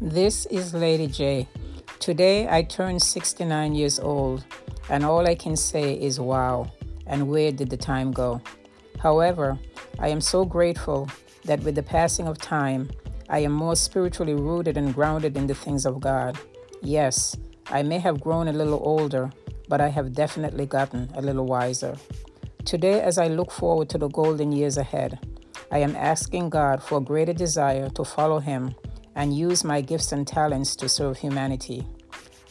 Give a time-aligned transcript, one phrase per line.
[0.00, 1.48] This is Lady J.
[2.00, 4.44] Today I turned 69 years old,
[4.90, 6.72] and all I can say is wow,
[7.06, 8.42] and where did the time go?
[8.98, 9.56] However,
[10.00, 11.08] I am so grateful
[11.44, 12.90] that with the passing of time,
[13.28, 16.36] I am more spiritually rooted and grounded in the things of God.
[16.82, 17.36] Yes,
[17.66, 19.30] I may have grown a little older,
[19.68, 21.96] but I have definitely gotten a little wiser.
[22.64, 25.20] Today, as I look forward to the golden years ahead,
[25.70, 28.74] I am asking God for a greater desire to follow Him
[29.16, 31.86] and use my gifts and talents to serve humanity.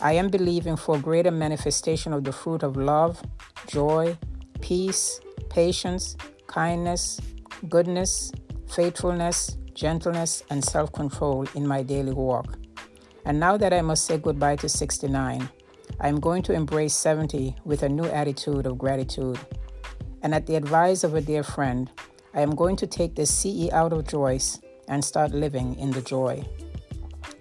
[0.02, 3.22] I am believing for greater manifestation of the fruit of love,
[3.68, 4.18] joy,
[4.62, 6.18] peace, patience,
[6.48, 7.20] kindness,
[7.70, 8.32] goodness,
[8.68, 12.58] faithfulness, gentleness, and self control in my daily walk.
[13.26, 15.50] And now that I must say goodbye to 69,
[16.00, 19.40] I am going to embrace 70 with a new attitude of gratitude.
[20.22, 21.90] And at the advice of a dear friend,
[22.34, 26.02] I am going to take the CE out of Joyce and start living in the
[26.02, 26.44] joy.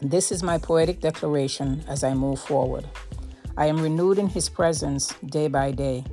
[0.00, 2.88] This is my poetic declaration as I move forward.
[3.56, 6.04] I am renewed in His presence day by day.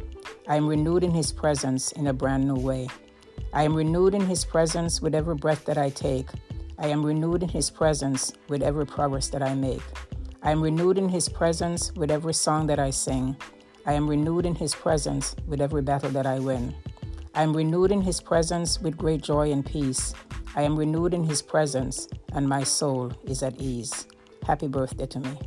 [0.48, 2.88] I am renewed in His presence in a brand new way.
[3.54, 6.30] I am renewed in His presence with every breath that I take.
[6.78, 9.82] I am renewed in His presence with every progress that I make.
[10.44, 13.36] I am renewed in His presence with every song that I sing.
[13.86, 16.76] I am renewed in His presence with every battle that I win.
[17.34, 20.14] I am renewed in His presence with great joy and peace.
[20.56, 24.08] I am renewed in His presence, and my soul is at ease.
[24.46, 25.38] Happy birthday to me.